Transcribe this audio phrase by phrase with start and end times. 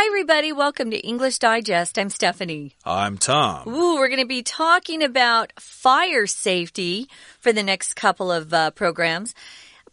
[0.00, 0.52] Hi, everybody.
[0.52, 1.98] Welcome to English Digest.
[1.98, 2.76] I'm Stephanie.
[2.84, 3.66] I'm Tom.
[3.66, 7.08] Ooh, we're going to be talking about fire safety
[7.40, 9.34] for the next couple of uh, programs.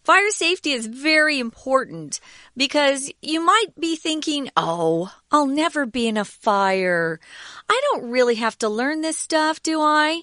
[0.04, 2.20] Fire safety is very important
[2.55, 7.19] because you might be thinking, oh, I'll never be in a fire.
[7.67, 10.22] I don't really have to learn this stuff, do I?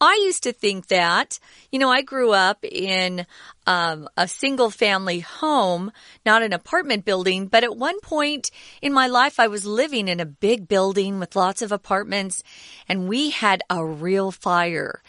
[0.00, 1.38] I used to think that.
[1.70, 3.26] You know, I grew up in
[3.70, 5.92] um, a single family home,
[6.26, 8.50] not an apartment building, but at one point
[8.82, 12.42] in my life, I was living in a big building with lots of apartments,
[12.88, 15.00] and we had a real fire.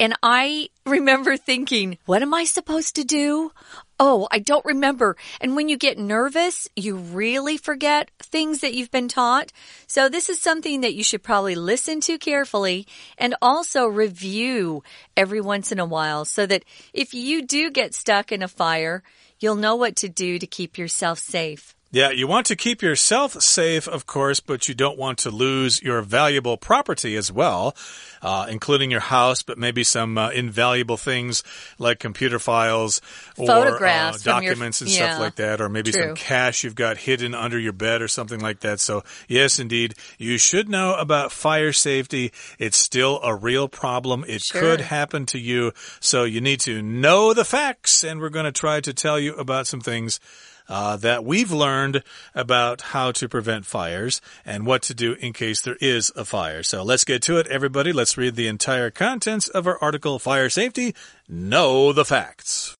[0.00, 3.52] And I remember thinking, what am I supposed to do?
[3.98, 5.16] Oh, I don't remember.
[5.40, 9.52] And when you get nervous, you really forget things that you've been taught.
[9.86, 12.86] So this is something that you should probably listen to carefully
[13.16, 14.82] and also review
[15.16, 19.02] every once in a while so that if you do get stuck in a fire,
[19.38, 21.75] you'll know what to do to keep yourself safe.
[21.96, 25.80] Yeah, you want to keep yourself safe, of course, but you don't want to lose
[25.82, 27.74] your valuable property as well,
[28.20, 31.42] uh, including your house, but maybe some uh, invaluable things
[31.78, 33.00] like computer files
[33.38, 36.08] or Photographs uh, from your- documents and yeah, stuff like that, or maybe true.
[36.08, 38.78] some cash you've got hidden under your bed or something like that.
[38.78, 42.30] So, yes, indeed, you should know about fire safety.
[42.58, 44.22] It's still a real problem.
[44.28, 44.60] It Sure.
[44.60, 45.72] could happen to you.
[46.00, 49.34] So, you need to know the facts, and we're going to try to tell you
[49.36, 50.20] about some things
[50.68, 52.02] uh, that we've learned
[52.34, 56.62] about how to prevent fires and what to do in case there is a fire.
[56.62, 57.92] So let's get to it, everybody.
[57.92, 60.94] Let's read the entire contents of our article, Fire Safety.
[61.28, 62.76] Know the facts.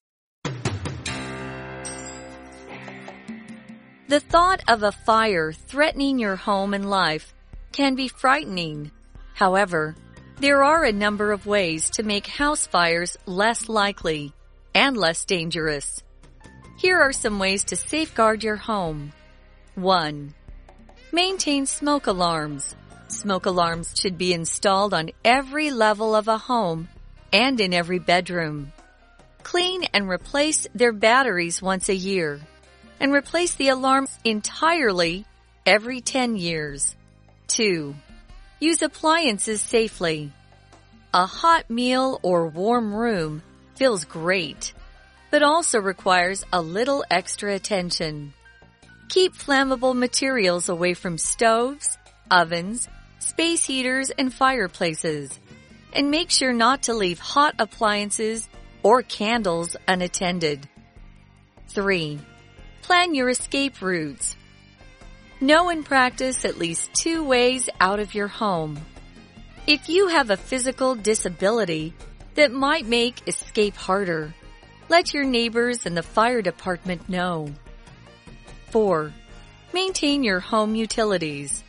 [4.09, 7.35] The thought of a fire threatening your home and life
[7.73, 8.93] can be frightening.
[9.35, 9.97] However,
[10.39, 14.33] there are a number of ways to make house fires less likely
[14.75, 16.03] and less dangerous.
[16.77, 19.13] Here are some ways to safeguard your home.
[19.77, 20.35] 1.
[21.11, 22.77] Maintain smoke alarms.
[23.09, 26.89] Smoke alarms should be installed on every level of a home
[27.33, 28.73] and in every bedroom.
[29.43, 32.41] Clean and replace their batteries once a year
[33.01, 35.25] and replace the alarms entirely
[35.65, 36.95] every 10 years.
[37.49, 37.95] 2.
[38.61, 40.31] Use appliances safely.
[41.15, 43.43] A hot meal or warm room
[43.77, 44.75] feels great,
[45.37, 48.33] but also requires a little extra attention.
[49.11, 51.99] Keep flammable materials away from stoves,
[52.31, 52.89] ovens,
[53.19, 55.39] space heaters, and fireplaces.
[55.93, 58.49] And make sure not to leave hot appliances
[58.83, 60.67] or candles unattended.
[61.69, 62.19] 3.
[62.81, 64.37] Plan your escape routes.
[65.43, 68.81] Know and practice at least two ways out of your home.
[69.67, 71.93] If you have a physical disability
[72.37, 74.33] that might make escape harder,
[74.89, 77.53] let your neighbors and the fire department know.
[78.71, 79.13] 4.
[79.73, 81.65] Maintain your home utilities.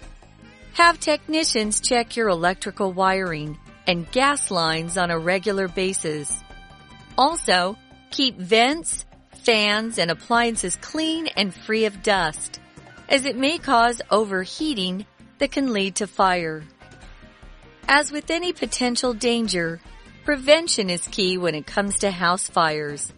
[0.73, 3.57] Have technicians check your electrical wiring
[3.87, 6.43] and gas lines on a regular basis.
[7.17, 7.75] Also,
[8.11, 9.05] keep vents,
[9.43, 12.59] fans, and appliances clean and free of dust,
[13.09, 15.05] as it may cause overheating
[15.39, 16.63] that can lead to fire.
[17.87, 19.79] As with any potential danger,
[20.27, 23.13] prevention is key when it comes to house fires.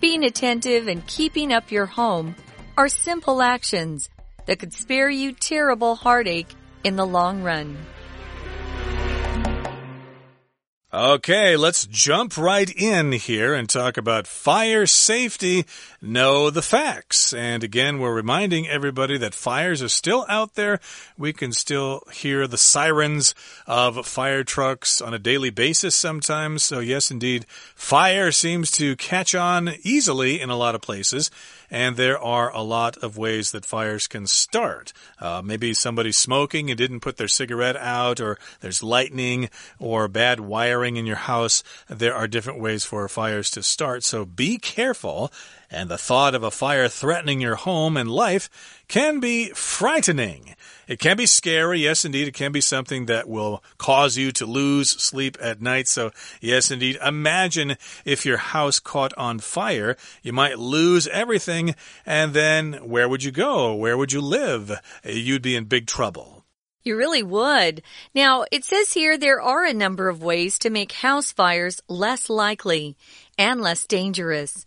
[0.00, 2.34] Being attentive and keeping up your home
[2.74, 4.08] are simple actions
[4.46, 6.48] that could spare you terrible heartache
[6.84, 7.76] in the long run.
[10.94, 15.64] Okay, let's jump right in here and talk about fire safety.
[16.02, 17.32] Know the facts.
[17.32, 20.80] And again, we're reminding everybody that fires are still out there.
[21.16, 23.34] We can still hear the sirens
[23.66, 26.62] of fire trucks on a daily basis sometimes.
[26.62, 31.30] So yes, indeed, fire seems to catch on easily in a lot of places.
[31.72, 34.92] And there are a lot of ways that fires can start.
[35.18, 40.38] Uh, maybe somebody's smoking and didn't put their cigarette out, or there's lightning or bad
[40.38, 41.62] wiring in your house.
[41.88, 44.04] There are different ways for fires to start.
[44.04, 45.32] So be careful.
[45.70, 50.54] And the thought of a fire threatening your home and life can be frightening.
[50.88, 51.80] It can be scary.
[51.80, 52.28] Yes, indeed.
[52.28, 55.88] It can be something that will cause you to lose sleep at night.
[55.88, 56.98] So, yes, indeed.
[57.04, 59.96] Imagine if your house caught on fire.
[60.22, 61.74] You might lose everything.
[62.04, 63.74] And then where would you go?
[63.74, 64.72] Where would you live?
[65.04, 66.44] You'd be in big trouble.
[66.84, 67.82] You really would.
[68.12, 72.28] Now, it says here there are a number of ways to make house fires less
[72.28, 72.96] likely
[73.38, 74.66] and less dangerous.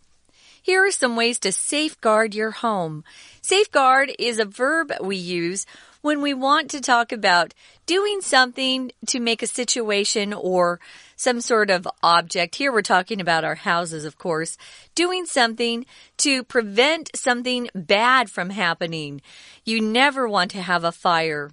[0.62, 3.04] Here are some ways to safeguard your home.
[3.40, 5.66] Safeguard is a verb we use
[6.06, 7.52] when we want to talk about
[7.84, 10.78] doing something to make a situation or
[11.16, 12.54] some sort of object.
[12.54, 14.56] Here we're talking about our houses, of course.
[14.94, 15.84] Doing something
[16.18, 19.20] to prevent something bad from happening.
[19.64, 21.50] You never want to have a fire.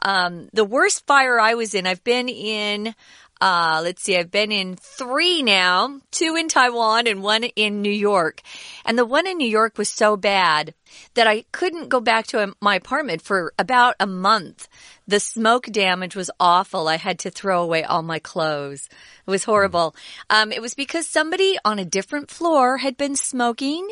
[0.00, 2.96] Um, the worst fire I was in, I've been in
[3.42, 7.90] uh, let's see, I've been in three now, two in Taiwan and one in New
[7.90, 8.40] York.
[8.84, 10.74] And the one in New York was so bad
[11.14, 14.68] that I couldn't go back to my apartment for about a month.
[15.08, 16.86] The smoke damage was awful.
[16.86, 18.88] I had to throw away all my clothes.
[19.26, 19.96] It was horrible.
[20.30, 23.88] Um, it was because somebody on a different floor had been smoking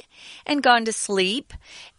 [0.46, 1.52] and gone to sleep.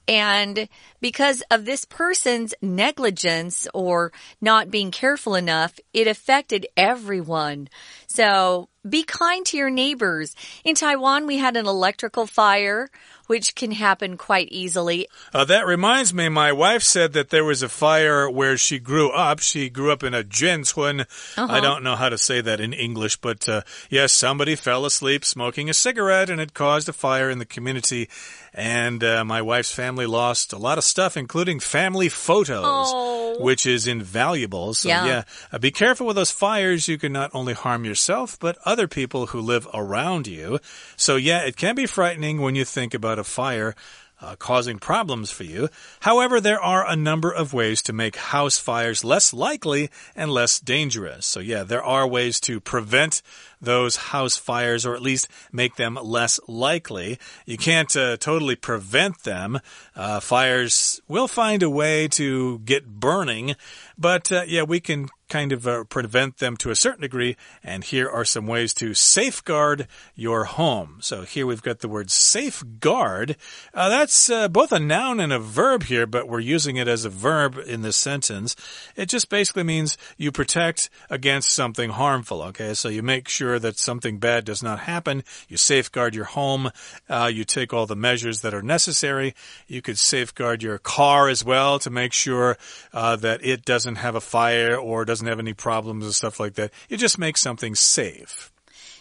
[0.07, 0.67] And
[0.99, 4.11] because of this person's negligence or
[4.41, 7.69] not being careful enough, it affected everyone.
[8.13, 10.35] So be kind to your neighbors.
[10.65, 12.89] In Taiwan, we had an electrical fire
[13.31, 15.07] which can happen quite easily.
[15.33, 19.09] Uh, that reminds me, my wife said that there was a fire where she grew
[19.09, 19.39] up.
[19.39, 20.99] She grew up in a jincun.
[21.01, 21.05] Uh
[21.37, 21.49] -huh.
[21.49, 25.23] I don't know how to say that in English, but uh, yes, somebody fell asleep
[25.23, 28.09] smoking a cigarette and it caused a fire in the community.
[28.53, 33.37] And uh, my wife's family lost a lot of stuff, including family photos, oh.
[33.39, 34.73] which is invaluable.
[34.73, 35.23] So, yeah, yeah
[35.53, 36.87] uh, be careful with those fires.
[36.87, 38.00] You can not only harm yourself,
[38.39, 40.59] but other people who live around you.
[40.95, 43.75] So, yeah, it can be frightening when you think about a fire
[44.21, 45.69] uh, causing problems for you.
[46.01, 50.59] However, there are a number of ways to make house fires less likely and less
[50.59, 51.25] dangerous.
[51.25, 53.21] So, yeah, there are ways to prevent
[53.59, 57.19] those house fires or at least make them less likely.
[57.45, 59.59] You can't uh, totally prevent them.
[59.95, 63.55] Uh, fires will find a way to get burning,
[63.97, 67.37] but uh, yeah, we can kind of uh, prevent them to a certain degree.
[67.63, 70.97] And here are some ways to safeguard your home.
[70.99, 73.37] So here we've got the word safeguard.
[73.73, 77.05] Uh, that's uh, both a noun and a verb here, but we're using it as
[77.05, 78.57] a verb in this sentence.
[78.97, 82.41] It just basically means you protect against something harmful.
[82.41, 85.23] Okay, so you make sure that something bad does not happen.
[85.47, 86.71] You safeguard your home.
[87.09, 89.33] Uh, you take all the measures that are necessary.
[89.67, 92.57] You could safeguard your car as well to make sure
[92.93, 96.55] uh, that it doesn't have a fire or doesn't have any problems and stuff like
[96.55, 96.71] that.
[96.89, 98.51] You just make something safe.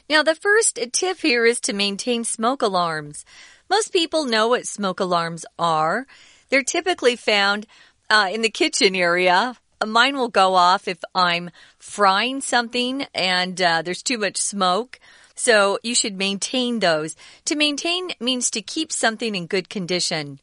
[0.08, 3.24] Now, the first tip here is to maintain smoke alarms.
[3.68, 6.06] Most people know what smoke alarms are.
[6.48, 7.66] They're typically found
[8.10, 9.56] uh, in the kitchen area.
[9.86, 14.98] Mine will go off if I'm frying something and uh, there's too much smoke.
[15.36, 17.16] So you should maintain those.
[17.46, 20.40] To maintain means to keep something in good condition.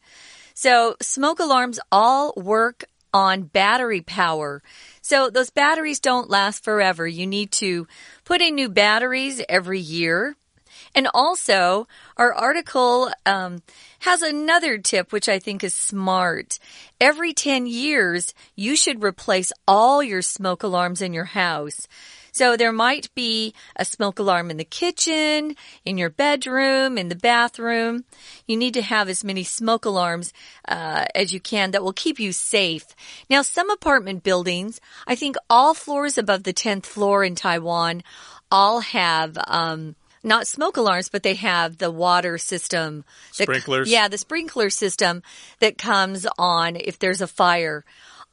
[0.53, 4.63] So smoke alarms all work on battery power.
[5.07, 7.07] So those batteries don't last forever.
[7.07, 7.88] You need to
[8.25, 10.36] put in new batteries every year.
[10.94, 11.88] And also,
[12.18, 13.62] our article um,
[14.00, 16.59] has another tip which I think is smart.
[17.00, 21.88] Every 10 years, you should replace all your smoke alarms in your house.
[22.37, 27.15] So there might be a smoke alarm in the kitchen, in your bedroom, in the
[27.15, 28.05] bathroom.
[28.45, 30.33] You need to have as many smoke alarms
[30.67, 32.85] uh, as you can that will keep you safe.
[33.27, 38.03] Now, some apartment buildings, I think all floors above the 10th floor in Taiwan
[38.51, 43.03] all have, um, not smoke alarms, but they have the water system.
[43.31, 43.89] Sprinklers?
[43.89, 45.23] yeah, the sprinkler system
[45.59, 47.83] that comes on if there's a fire.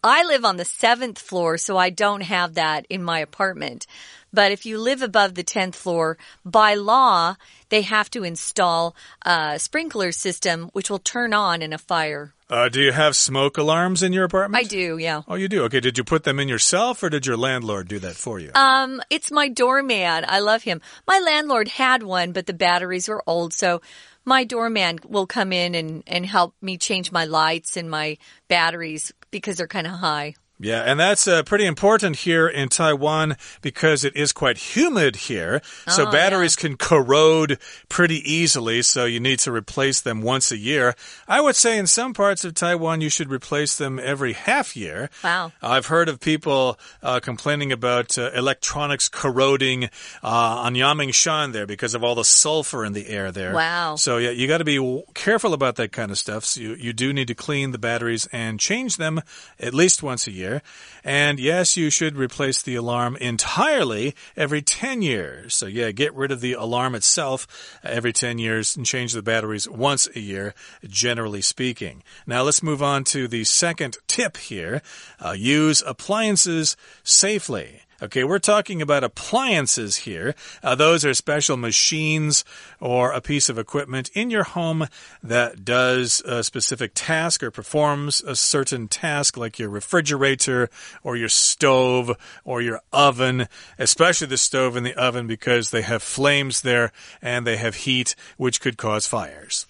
[0.04, 3.86] I live on the seventh floor, so I don't have that in my apartment.
[4.34, 7.36] But if you live above the 10th floor, by law,
[7.70, 12.34] they have to install a sprinkler system which will turn on in a fire.
[12.50, 14.62] Uh, do you have smoke alarms in your apartment?
[14.62, 15.22] I do, yeah.
[15.26, 15.62] Oh, you do?
[15.64, 15.80] Okay.
[15.80, 18.50] Did you put them in yourself or did your landlord do that for you?
[18.54, 20.26] Um, it's my doorman.
[20.28, 20.82] I love him.
[21.06, 23.80] My landlord had one, but the batteries were old, so
[24.24, 28.18] my doorman will come in and, and help me change my lights and my
[28.48, 30.34] batteries because they're kind of high.
[30.60, 35.60] Yeah, and that's uh, pretty important here in Taiwan because it is quite humid here.
[35.88, 36.68] So oh, batteries yeah.
[36.68, 37.58] can corrode
[37.88, 40.94] pretty easily, so you need to replace them once a year.
[41.26, 45.10] I would say in some parts of Taiwan, you should replace them every half year.
[45.24, 45.50] Wow.
[45.60, 49.88] I've heard of people uh, complaining about uh, electronics corroding uh,
[50.22, 53.54] on Yangmingshan there because of all the sulfur in the air there.
[53.54, 53.96] Wow.
[53.96, 56.44] So, yeah, you got to be careful about that kind of stuff.
[56.44, 59.20] So you, you do need to clean the batteries and change them
[59.58, 60.62] at least once a year year.
[61.02, 65.54] And yes, you should replace the alarm entirely every 10 years.
[65.54, 67.46] So yeah, get rid of the alarm itself
[67.82, 70.54] every 10 years and change the batteries once a year,
[70.86, 72.02] generally speaking.
[72.26, 74.82] Now let's move on to the second tip here.
[75.24, 77.83] Uh, use appliances safely.
[78.02, 80.34] Okay, we're talking about appliances here.
[80.62, 82.44] Uh, those are special machines
[82.80, 84.88] or a piece of equipment in your home
[85.22, 90.68] that does a specific task or performs a certain task, like your refrigerator
[91.04, 93.46] or your stove or your oven,
[93.78, 96.90] especially the stove and the oven because they have flames there
[97.22, 99.66] and they have heat, which could cause fires.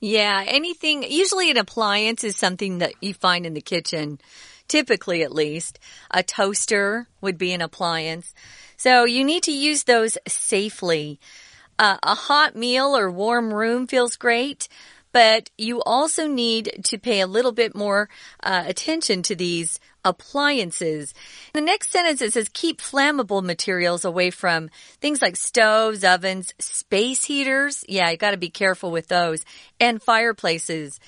[0.00, 4.18] Yeah, anything, usually an appliance is something that you find in the kitchen
[4.68, 5.78] typically at least.
[6.10, 8.34] A toaster would be an appliance.
[8.76, 11.18] So you need to use those safely.
[11.78, 14.68] Uh, a hot meal or warm room feels great,
[15.12, 18.08] but you also need to pay a little bit more
[18.42, 21.14] uh, attention to these appliances.
[21.52, 24.70] The next sentence it says keep flammable materials away from
[25.00, 27.84] things like stoves, ovens, space heaters.
[27.88, 29.44] Yeah, you got to be careful with those
[29.80, 31.00] and fireplaces.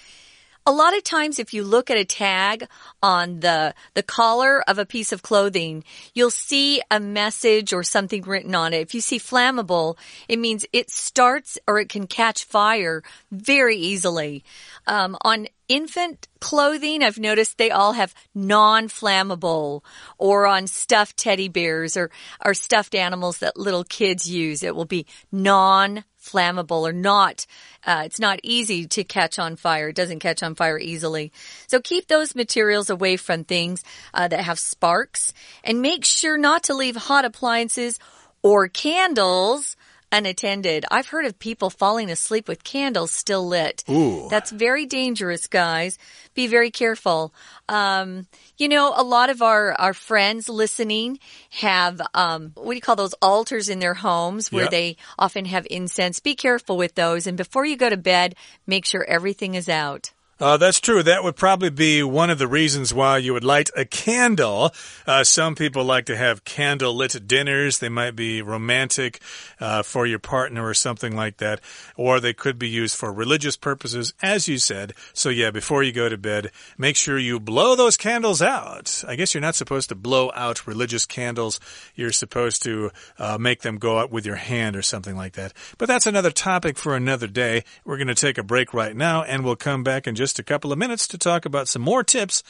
[0.69, 2.69] A lot of times, if you look at a tag
[3.03, 5.83] on the, the collar of a piece of clothing,
[6.13, 8.83] you'll see a message or something written on it.
[8.83, 9.97] If you see flammable,
[10.29, 14.45] it means it starts or it can catch fire very easily.
[14.87, 19.83] Um, on infant clothing, I've noticed they all have non-flammable
[20.19, 22.11] or on stuffed teddy bears or,
[22.45, 24.63] or stuffed animals that little kids use.
[24.63, 27.47] It will be non flammable or not.
[27.87, 29.89] Uh, it's not easy to catch on fire.
[29.89, 31.33] It doesn't catch on fire easily.
[31.67, 33.83] So keep those materials away from things
[34.13, 35.33] uh, that have sparks
[35.65, 37.99] and make sure not to leave hot appliances
[38.43, 39.77] or candles
[40.11, 40.85] unattended.
[40.91, 43.85] I've heard of people falling asleep with candles still lit.
[43.91, 44.29] Ooh.
[44.31, 45.99] That's very dangerous, guys.
[46.35, 47.35] Be very careful.
[47.69, 51.19] Um, you know, a lot of our, our friends listening
[51.51, 54.71] have, um, what do you call those altars in their homes where yep.
[54.71, 56.21] they often have incense.
[56.21, 57.27] Be careful with those.
[57.27, 58.35] And before you go to bed,
[58.67, 60.13] make sure everything is out.
[60.41, 61.03] Uh, that's true.
[61.03, 64.73] That would probably be one of the reasons why you would light a candle.
[65.05, 67.79] Uh, some people like to have candle lit dinners.
[67.79, 69.21] They might be romantic
[69.59, 71.61] uh, for your partner or something like that.
[71.97, 74.93] Or they could be used for religious purposes, as you said.
[75.13, 79.03] So, yeah, before you go to bed, make sure you blow those candles out.
[79.09, 81.59] I guess you're not supposed to blow out religious candles.
[81.97, 85.53] You're supposed to uh, make them go out with your hand or something like that.
[85.79, 87.65] But that's another topic for another day.
[87.85, 90.40] We're going to take a break right now, and we'll come back in just just
[90.40, 92.42] a couple of minutes to talk about some more tips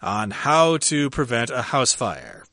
[0.00, 2.44] on how to prevent a house fire.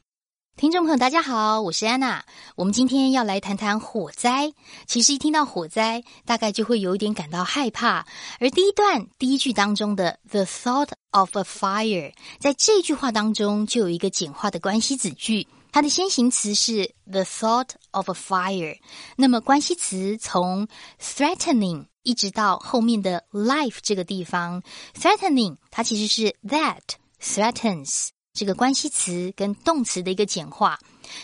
[0.58, 2.24] 听众朋友，大家好，我是安娜。
[2.56, 4.54] 我们今天要来谈谈火灾。
[4.88, 8.06] 其实一听到火灾，大概就会有一点感到害怕。
[8.40, 18.79] 而第一段第一句当中的 "the thought of a fire"，在这句话当中就有一个简化的关系子句， 它的先行词是 "the thought of a fire"，
[19.17, 20.69] 那么关系词从
[21.01, 21.87] threatening。
[22.03, 24.63] 一直到后面的 life 这个地方
[24.99, 26.81] ，threatening 它其实是 that
[27.23, 30.79] threatens 这个关系词跟动词的一个简化。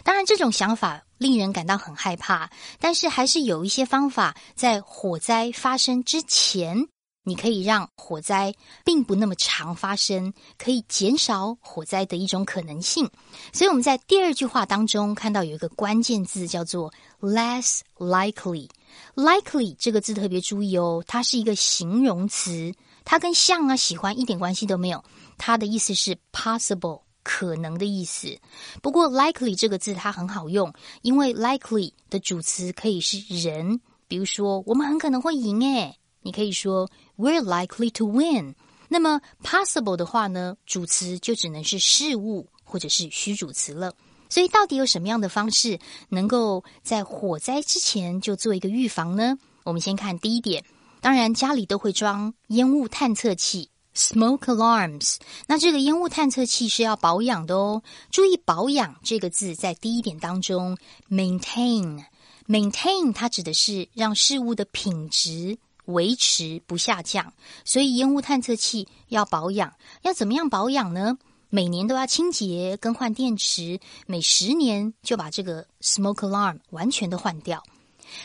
[0.04, 6.86] 当然，这种想法令人感到很害怕，但是还是有一些方法，在火灾发生之前，
[7.28, 8.54] 你可以让火灾
[8.85, 13.11] 并不那么常发生，可以减少火灾的一种可能性。
[13.52, 18.68] 所以我们在第二句话当中看到有一个关键字叫做 less likely。
[19.16, 22.73] Likely 这个字特别注意哦，它是一个形容词，
[23.04, 25.02] 它跟像啊、喜欢一点关系都没有。
[25.37, 28.38] 它的意思是 possible 可能的意思。
[28.80, 38.56] 不过 likely 这个字它很好用，因为 likely 的主词可以是人，比如说我们很可能会赢诶，你可以说 We're likely to win。
[38.88, 43.95] 那么 possible 的话呢，主词就只能是事物或者是虚主词了。
[44.28, 45.78] 所以，到底有什么样的方式
[46.09, 49.38] 能够在火灾之前就做一个预防呢？
[49.62, 50.64] 我们先看第一点，
[51.00, 55.18] 当然家里都会装烟雾探测器 （smoke alarms）。
[55.47, 57.85] 那这个烟雾探测器是要保养的哦。
[58.11, 60.76] 注意“保养”这个字在第一点当中
[61.09, 65.56] ，maintain，maintain 它指的是让事物的品质
[65.87, 67.33] 维持不下降。
[67.64, 71.19] 所以，烟雾探测器要保养，要怎么样保养呢？
[71.49, 77.62] 每年都要清洁、更换电池，每十年就把这个 smoke alarm 完全的换掉。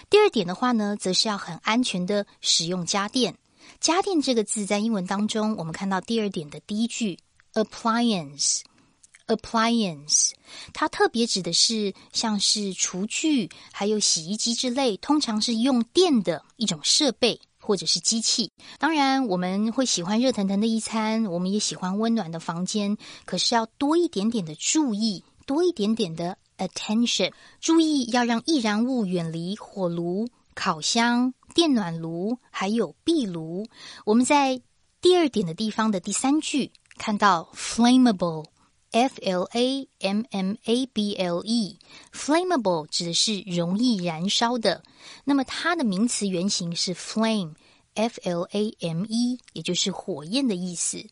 [0.10, 3.38] 第二点的话呢，则是要很安全的使用家电。
[3.80, 7.20] 家电这个字在英文当中，我们看到第二点的第一句
[7.53, 10.32] appliance，appliance，
[10.74, 17.39] 它特别指的是像是厨具、还有洗衣机之类，通常是用电的一种设备。
[17.62, 22.98] 或者是机器，当然我们会喜欢热腾腾的一餐，我们也喜欢温暖的房间。
[23.25, 33.68] 可是要多一点点的注意，多一点点的 attention，注意要让易燃物远离火炉、烤箱、电暖炉还有壁炉。
[34.06, 34.62] 我们在
[35.00, 38.46] 第二点的地方的第三句看到 flammable
[38.91, 44.83] F L A M M A B L E，flammable 指的是容易燃烧的。
[45.24, 51.05] 那么它的名词原型是 flame，F L A M E，也就是火焰的意思。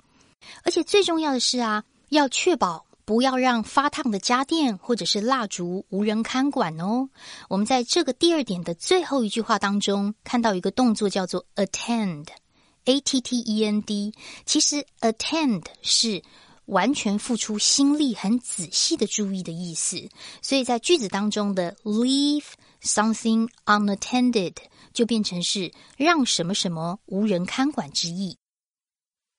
[0.63, 7.09] 而且最重要的是啊，要确保不要让发烫的家电或者是蜡烛无人看管哦。
[7.47, 14.13] 我们在这个第二点的最后一句话当中看到一个动作叫做 attend，A T T E N D，
[14.45, 16.21] 其实 attend 是。
[16.68, 20.08] 完全付出心力、很仔细的注意的意思，
[20.40, 22.44] 所以在句子当中的 leave
[22.82, 24.54] something unattended
[24.92, 28.36] 就变成是让什么什么无人看管之意。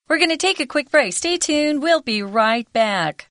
[0.07, 1.13] We're going to take a quick break.
[1.13, 1.79] Stay tuned.
[1.79, 3.25] We'll be right back.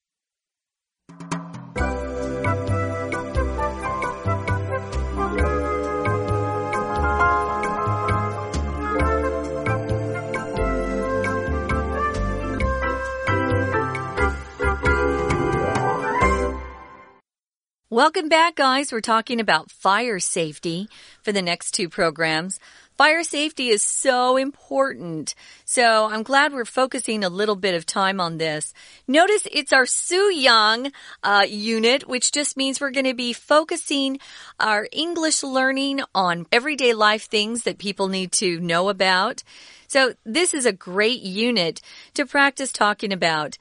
[17.92, 18.92] Welcome back, guys.
[18.92, 20.88] We're talking about fire safety
[21.24, 22.60] for the next two programs.
[23.00, 25.34] Fire safety is so important.
[25.66, 28.76] So I'm glad we're focusing a little bit of time on this.
[29.08, 30.92] Notice it's our Suyang
[31.24, 34.20] uh, unit, which just means we're going to be focusing
[34.60, 39.42] our English learning on everyday life things that people need to know about.
[39.88, 41.82] So this is a great unit
[42.14, 43.58] to practice talking about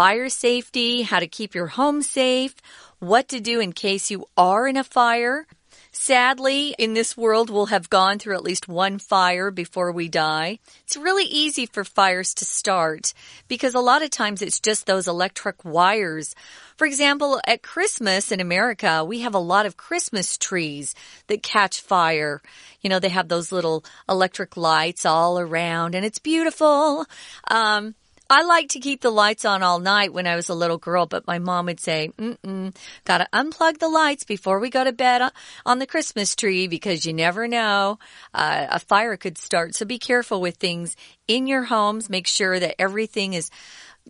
[0.00, 2.54] fire safety, how to keep your home safe,
[3.00, 5.46] what to do in case you are in a fire.
[5.92, 10.58] Sadly, in this world, we'll have gone through at least one fire before we die.
[10.84, 13.12] It's really easy for fires to start
[13.46, 16.34] because a lot of times it's just those electric wires.
[16.78, 20.94] For example, at Christmas in America, we have a lot of Christmas trees
[21.26, 22.40] that catch fire.
[22.80, 27.04] You know, they have those little electric lights all around and it's beautiful.
[27.50, 27.94] Um,
[28.32, 31.04] I like to keep the lights on all night when I was a little girl,
[31.04, 32.72] but my mom would say, mm-mm,
[33.04, 35.32] gotta unplug the lights before we go to bed
[35.66, 37.98] on the Christmas tree because you never know,
[38.32, 39.74] uh, a fire could start.
[39.74, 40.94] So be careful with things
[41.26, 42.08] in your homes.
[42.08, 43.50] Make sure that everything is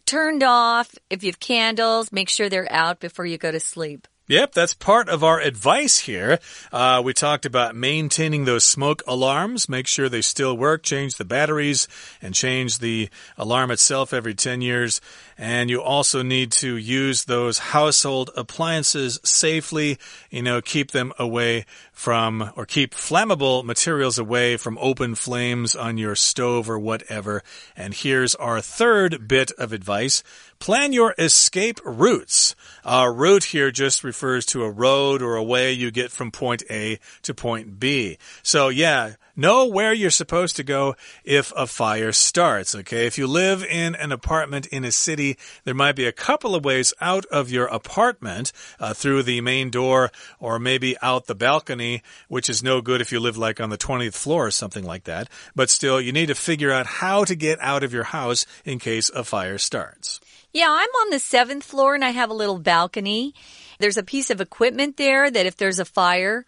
[0.05, 0.95] turned off.
[1.09, 4.07] If you have candles, make sure they're out before you go to sleep.
[4.31, 6.39] Yep, that's part of our advice here.
[6.71, 11.25] Uh, we talked about maintaining those smoke alarms, make sure they still work, change the
[11.25, 11.89] batteries,
[12.23, 15.01] and change the alarm itself every 10 years.
[15.41, 19.97] And you also need to use those household appliances safely,
[20.29, 25.97] you know, keep them away from or keep flammable materials away from open flames on
[25.97, 27.43] your stove or whatever.
[27.75, 30.23] And here's our third bit of advice.
[30.59, 32.55] Plan your escape routes.
[32.85, 36.63] A route here just refers to a road or a way you get from point
[36.69, 38.19] A to point B.
[38.43, 43.07] So yeah, Know where you're supposed to go if a fire starts, okay?
[43.07, 45.30] If you live in an apartment in a city,
[45.65, 49.71] there might be a couple of ways out of your apartment uh, through the main
[49.71, 53.71] door or maybe out the balcony, which is no good if you live like on
[53.71, 55.29] the 20th floor or something like that.
[55.55, 58.79] But still, you need to figure out how to get out of your house in
[58.79, 60.21] case a fire starts.
[60.53, 63.35] Yeah, I'm on the seventh floor and I have a little balcony.
[63.79, 66.45] There's a piece of equipment there that if there's a fire,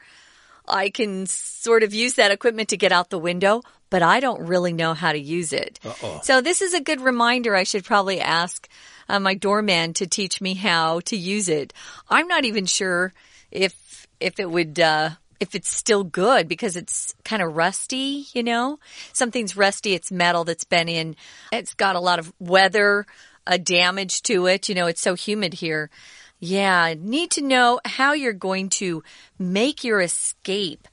[0.67, 4.49] I can sort of use that equipment to get out the window, but I don't
[4.49, 5.79] really know how to use it.
[5.85, 6.25] Uh -oh.
[6.25, 7.55] So this is a good reminder.
[7.55, 8.69] I should probably ask
[9.09, 11.75] uh, my doorman to teach me how to use it.
[12.09, 13.13] I'm not even sure
[13.51, 13.73] if
[14.19, 18.79] if it would uh, if it's still good because it's kind of rusty, you know?
[19.13, 21.17] Something's rusty, it's metal that's been in,
[21.51, 23.05] it's got a lot of weather
[23.47, 24.69] uh, damage to it.
[24.69, 25.91] You know, it's so humid here.
[26.39, 29.03] Yeah, need to know how you're going to
[29.39, 30.89] make your escape.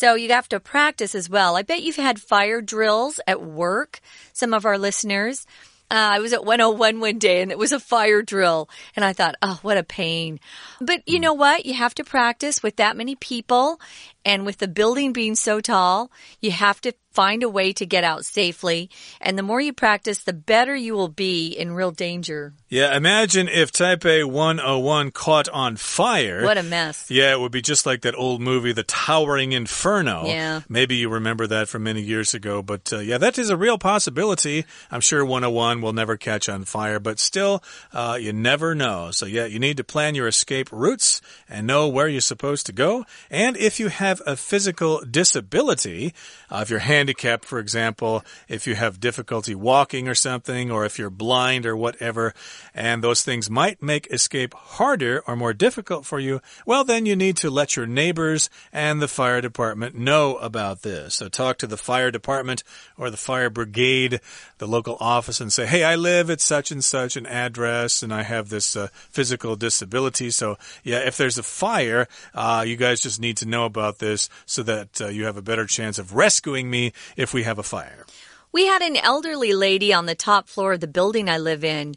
[0.00, 1.56] So you have to practice as well.
[1.56, 4.00] I bet you've had fire drills at work,
[4.32, 5.46] some of our listeners.
[5.90, 8.70] Uh, I was at 101 one day and it was a fire drill.
[8.96, 10.40] And I thought, oh, what a pain.
[10.80, 11.66] But you know what?
[11.66, 13.78] You have to practice with that many people
[14.24, 16.10] and with the building being so tall,
[16.40, 18.88] you have to find a way to get out safely.
[19.20, 22.54] And the more you practice, the better you will be in real danger.
[22.70, 26.42] Yeah, imagine if Taipei 101 caught on fire.
[26.42, 27.10] What a mess.
[27.10, 30.24] Yeah, it would be just like that old movie, The Towering Inferno.
[30.24, 30.62] Yeah.
[30.66, 32.62] Maybe you remember that from many years ago.
[32.62, 34.64] But uh, yeah, that is a real possibility.
[34.90, 39.10] I'm sure 101 will never catch on fire, but still, uh, you never know.
[39.10, 42.72] So yeah, you need to plan your escape routes and know where you're supposed to
[42.72, 43.04] go.
[43.30, 46.14] And if you have a physical disability,
[46.50, 50.84] uh, if you're handicapped, handicapped, for example, if you have difficulty walking or something, or
[50.84, 52.32] if you're blind or whatever,
[52.72, 57.16] and those things might make escape harder or more difficult for you, well, then you
[57.16, 61.16] need to let your neighbors and the fire department know about this.
[61.16, 62.62] So talk to the fire department
[62.96, 64.20] or the fire brigade,
[64.58, 68.14] the local office, and say, hey, I live at such and such an address, and
[68.14, 70.30] I have this uh, physical disability.
[70.30, 74.28] So, yeah, if there's a fire, uh, you guys just need to know about this
[74.46, 77.62] so that uh, you have a better chance of rescuing me if we have a
[77.62, 78.06] fire.
[78.52, 81.94] We had an elderly lady on the top floor of the building I live in,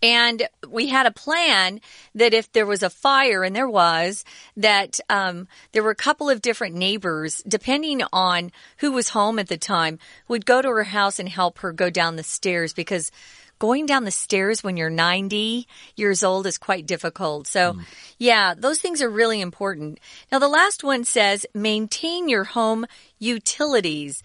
[0.00, 1.80] and we had a plan
[2.14, 4.24] that if there was a fire, and there was,
[4.56, 9.48] that um, there were a couple of different neighbors, depending on who was home at
[9.48, 13.10] the time, would go to her house and help her go down the stairs because
[13.58, 15.66] going down the stairs when you're 90
[15.96, 17.46] years old is quite difficult.
[17.46, 17.84] So, mm.
[18.18, 19.98] yeah, those things are really important.
[20.30, 22.86] Now, the last one says maintain your home
[23.18, 24.22] utilities.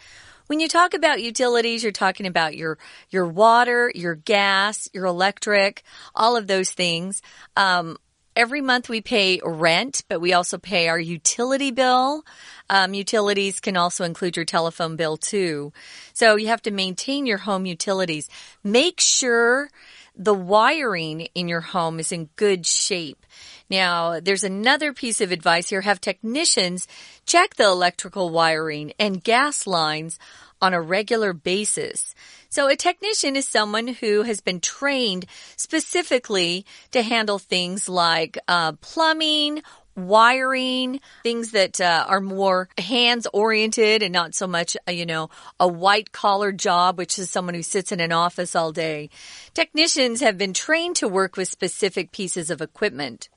[0.47, 2.77] When you talk about utilities, you're talking about your
[3.09, 7.21] your water, your gas, your electric, all of those things.
[7.55, 7.97] Um,
[8.35, 12.23] every month we pay rent, but we also pay our utility bill.
[12.69, 15.73] Um, utilities can also include your telephone bill too.
[16.13, 18.29] So you have to maintain your home utilities.
[18.63, 19.69] Make sure
[20.15, 23.25] the wiring in your home is in good shape.
[23.69, 25.81] Now, there's another piece of advice here.
[25.81, 26.87] Have technicians
[27.25, 30.19] check the electrical wiring and gas lines
[30.61, 32.13] on a regular basis.
[32.49, 38.73] So a technician is someone who has been trained specifically to handle things like uh,
[38.73, 39.61] plumbing,
[39.95, 45.29] wiring, things that uh, are more hands oriented and not so much, uh, you know,
[45.59, 49.09] a white collar job, which is someone who sits in an office all day.
[49.53, 53.29] Technicians have been trained to work with specific pieces of equipment.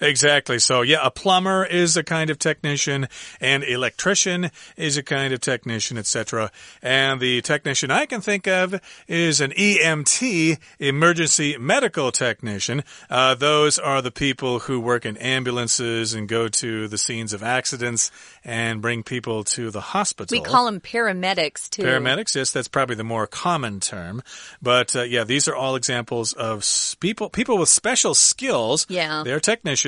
[0.00, 0.58] Exactly.
[0.58, 3.08] So, yeah, a plumber is a kind of technician,
[3.40, 6.50] and electrician is a kind of technician, etc.
[6.82, 12.84] And the technician I can think of is an EMT, emergency medical technician.
[13.10, 17.42] Uh, those are the people who work in ambulances and go to the scenes of
[17.42, 18.10] accidents
[18.44, 20.36] and bring people to the hospital.
[20.36, 21.82] We call them paramedics too.
[21.82, 24.22] Paramedics, yes, that's probably the more common term.
[24.62, 26.64] But uh, yeah, these are all examples of
[27.00, 28.86] people people with special skills.
[28.88, 29.87] Yeah, they're technicians,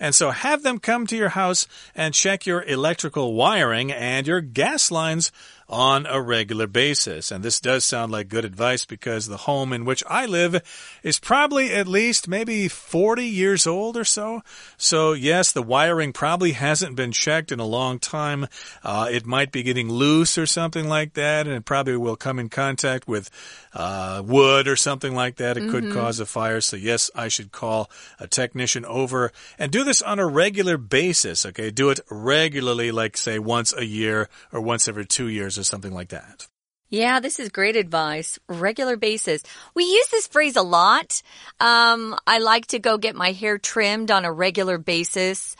[0.00, 4.40] and so have them come to your house and check your electrical wiring and your
[4.40, 5.30] gas lines
[5.68, 7.30] on a regular basis.
[7.30, 10.62] And this does sound like good advice because the home in which I live
[11.02, 14.42] is probably at least maybe 40 years old or so.
[14.76, 18.46] So, yes, the wiring probably hasn't been checked in a long time.
[18.84, 22.38] Uh, it might be getting loose or something like that, and it probably will come
[22.38, 23.28] in contact with
[23.74, 25.56] uh, wood or something like that.
[25.56, 25.72] It mm -hmm.
[25.72, 25.98] could mm-hmm.
[25.98, 26.60] cause a fire.
[26.60, 31.44] So, yes, I should call a technician over and do this on a regular basis.
[31.44, 35.64] Okay, do it regularly, like, say, once a year or once every two years or
[35.64, 36.46] something like that.
[36.88, 38.38] Yeah, this is great advice.
[38.48, 39.42] Regular basis.
[39.74, 41.20] We use this phrase a lot.
[41.58, 45.56] Um, I like to go get my hair trimmed on a regular basis.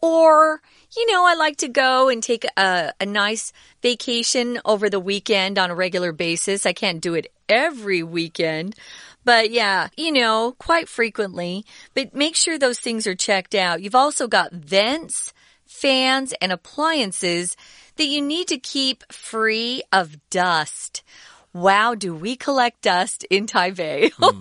[0.00, 0.62] Or,
[0.96, 5.58] you know, I like to go and take a, a nice vacation over the weekend
[5.58, 6.64] on a regular basis.
[6.64, 8.76] I can't do it every weekend.
[9.24, 11.64] But yeah, you know, quite frequently.
[11.94, 13.82] But make sure those things are checked out.
[13.82, 15.32] You've also got vents,
[15.66, 17.56] fans, and appliances
[17.98, 21.02] that you need to keep free of dust.
[21.52, 24.10] Wow, do we collect dust in Taipei?
[24.18, 24.40] Mm.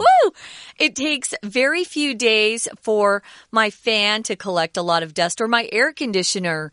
[0.78, 5.48] it takes very few days for my fan to collect a lot of dust or
[5.48, 6.72] my air conditioner.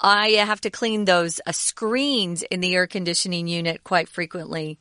[0.00, 4.78] I have to clean those uh, screens in the air conditioning unit quite frequently.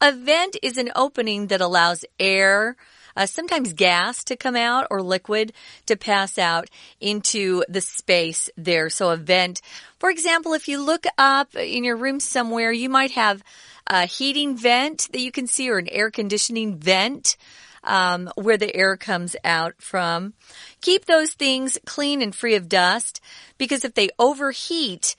[0.00, 2.76] A vent is an opening that allows air,
[3.18, 5.52] uh, sometimes gas to come out or liquid
[5.86, 8.88] to pass out into the space there.
[8.88, 9.60] So a vent,
[9.98, 13.42] for example, if you look up in your room somewhere, you might have
[13.88, 17.36] a heating vent that you can see or an air conditioning vent.
[17.84, 20.34] Um, where the air comes out from.
[20.80, 23.20] Keep those things clean and free of dust
[23.56, 25.14] because if they overheat,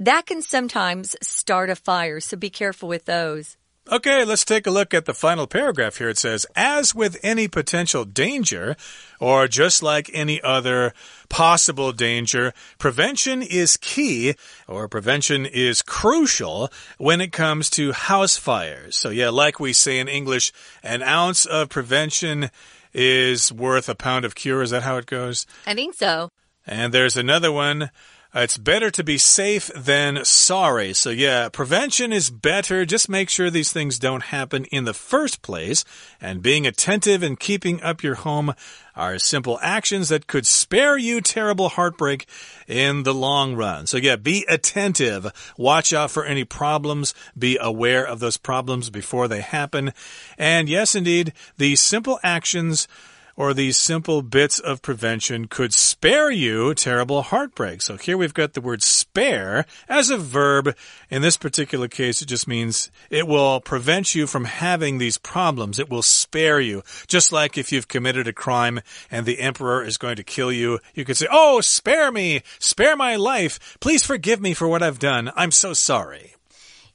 [0.00, 2.18] that can sometimes start a fire.
[2.18, 3.56] So be careful with those.
[3.92, 6.08] Okay, let's take a look at the final paragraph here.
[6.08, 8.76] It says, as with any potential danger,
[9.20, 10.94] or just like any other
[11.28, 18.96] possible danger, prevention is key, or prevention is crucial when it comes to house fires.
[18.96, 20.50] So yeah, like we say in English,
[20.82, 22.50] an ounce of prevention
[22.94, 24.62] is worth a pound of cure.
[24.62, 25.46] Is that how it goes?
[25.66, 26.30] I think so.
[26.66, 27.90] And there's another one.
[28.36, 30.92] It's better to be safe than sorry.
[30.92, 32.84] So, yeah, prevention is better.
[32.84, 35.84] Just make sure these things don't happen in the first place.
[36.20, 38.54] And being attentive and keeping up your home
[38.96, 42.26] are simple actions that could spare you terrible heartbreak
[42.66, 43.86] in the long run.
[43.86, 45.30] So, yeah, be attentive.
[45.56, 47.14] Watch out for any problems.
[47.38, 49.92] Be aware of those problems before they happen.
[50.36, 52.88] And yes, indeed, these simple actions
[53.36, 57.82] or these simple bits of prevention could spare you terrible heartbreak.
[57.82, 60.76] So here we've got the word spare as a verb.
[61.10, 65.78] In this particular case, it just means it will prevent you from having these problems.
[65.78, 66.82] It will spare you.
[67.06, 70.78] Just like if you've committed a crime and the emperor is going to kill you,
[70.94, 73.78] you could say, Oh, spare me, spare my life.
[73.80, 75.30] Please forgive me for what I've done.
[75.36, 76.34] I'm so sorry.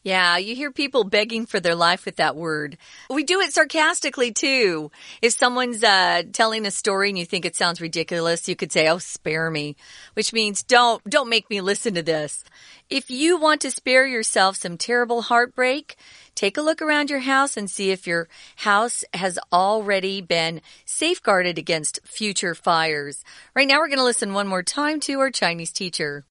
[0.02, 2.78] Yeah, you hear people begging for their life with that word.
[3.10, 4.92] We do it sarcastically too.
[5.22, 8.88] If someone's uh, telling a story and you think it sounds ridiculous, you could say,
[8.88, 9.76] "Oh, spare me,"
[10.14, 12.46] which means don't don't make me listen to this.
[12.90, 15.98] If you want to spare yourself some terrible heartbreak,
[16.34, 21.58] take a look around your house and see if your house has already been safeguarded
[21.58, 23.26] against future fires.
[23.54, 26.24] Right now, we're going to listen one more time to our Chinese teacher.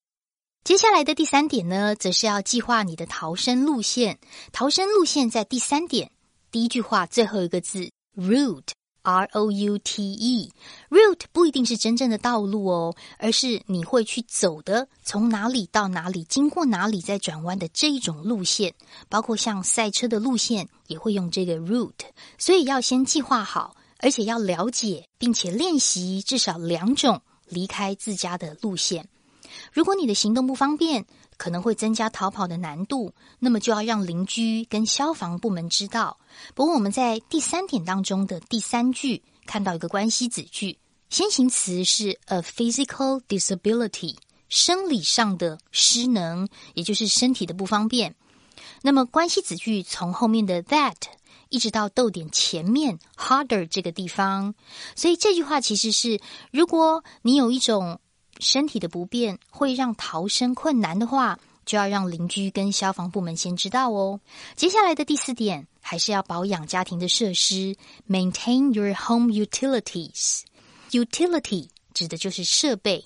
[0.64, 4.18] 接下来的第三点呢，则是要计划你的逃生路线。
[4.52, 6.10] 逃生路线在第三点
[6.50, 18.74] 第一句话最后一个字 route，r o u t e，route 不一定是真正的道路哦，而是你会去走的，从哪里到哪里，经过哪里再转弯的这一种路线。
[19.08, 21.92] 包括像赛车的路线也会用这个 route，
[22.36, 29.08] 所以要先计划好，而且要了解并且练习至少两种离开自家的路线。
[29.72, 36.18] 如果你的行动不方便，可能会增加逃跑的难度，那么就要让邻居跟消防部门知道。
[36.54, 40.78] 不过我们在第三点当中的第三句看到一个关系子句，
[41.10, 44.16] 先行词是 a physical disability，
[44.48, 48.16] 生理上的失能，也就是身体的不方便。
[48.82, 50.96] 那么关系子句从后面的 that
[51.50, 54.54] 一直到逗点前面 harder 这个地方，
[54.96, 58.00] 所以这句话其实是如果你有一种。
[58.38, 64.20] 身体的不便会让逃生困难的话，就要让邻居跟消防部门先知道哦。
[64.56, 67.76] 接下来的第四点，还是要保养家庭的设施
[68.08, 70.42] ，maintain your home utilities。
[70.90, 73.04] utility 指的就是设备，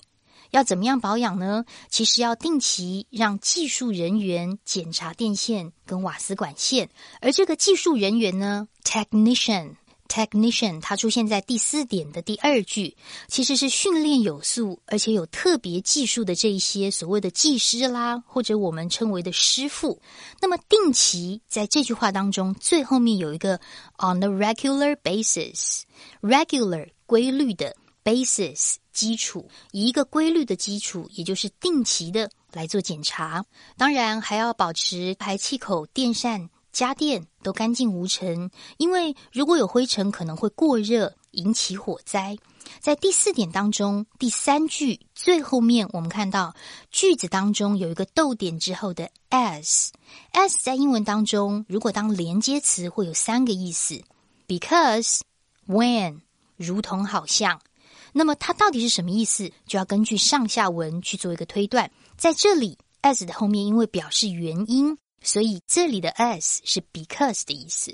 [0.51, 1.65] 要怎么样保养呢？
[1.89, 9.75] 其实要定期让技术人员检查电线跟瓦斯管线，而这个技术人员呢，technician。
[10.13, 12.95] Technician，它出现在第四点的第二句，
[13.27, 19.99] 其实是训练有素而且有特别技术的这一些所谓的技师啦，或者我们称为的师傅。
[20.39, 23.59] 那么定期在这句话当中最后面有一个
[23.97, 33.43] on a regular basis，regular 规律的 basis 基础，一个规律的基础，也就是定期的来做检查。
[33.77, 36.51] 当然还要保持排气口、电扇。
[36.73, 42.35] 家电都干净无尘，因为如果有灰尘，可能会过热引起火灾。
[42.79, 46.55] 在第四点当中，第三句最后面，我们看到
[46.89, 54.01] 句子当中有一个逗点之后的 as，as 在英文当中，如果当连接词会有三个意思
[54.47, 56.21] ：because，when，
[56.57, 57.61] 如同好像。
[58.13, 59.51] 那么它到底是什么意思？
[59.67, 61.91] 就要根据上下文去做一个推断。
[62.17, 64.97] 在这里，as 的后面因为表示原因。
[65.23, 67.91] 所以这里的 as 是 because 的意思。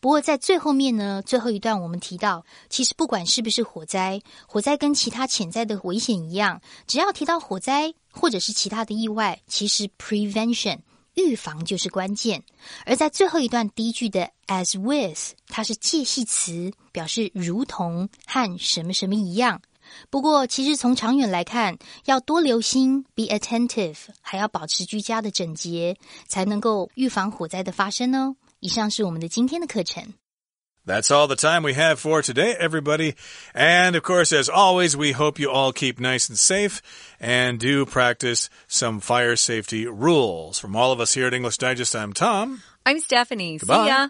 [0.00, 10.78] 不过在最后面呢，最后一段我们提到，其实不管是不是火灾，火灾跟其他潜在的危险一样，只要提到火灾或者是其他的意外，其实 prevention
[11.14, 12.42] 预防就是关键。
[12.84, 19.60] 而在最后一段第一句的 as with，它是介系词，表示如同和什么什么一样。
[20.09, 28.35] 不过，其实从长远来看，要多留心，be attentive，还要保持居家的整洁，才能够预防火灾的发生哦。
[28.59, 30.13] 以上是我们的今天的课程。
[30.85, 33.15] That's all the time we have for today, everybody.
[33.53, 36.79] And of course, as always, we hope you all keep nice and safe
[37.19, 40.57] and do practice some fire safety rules.
[40.57, 42.61] From all of us here at English Digest, I'm Tom.
[42.85, 43.59] I'm Stephanie.
[43.59, 43.83] Goodbye.
[43.83, 44.07] See ya.